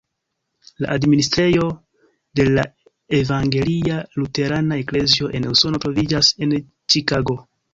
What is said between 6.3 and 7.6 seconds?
en Ĉikago.